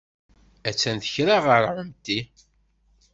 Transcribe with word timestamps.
Attan 0.69 0.97
tekra 0.99 1.37
ɣur 1.45 1.63
ɛemti. 1.77 2.19